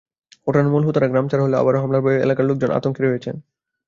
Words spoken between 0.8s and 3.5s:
হোতারা গ্রামছাড়া হলেও আবারও হামলার ভয়ে এলাকার লোকজন আতঙ্কে রয়েছেন।